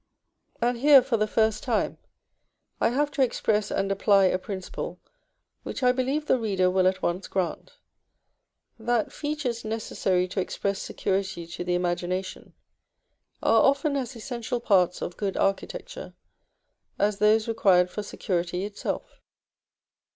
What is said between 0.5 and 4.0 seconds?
And here for the first time, I have to express and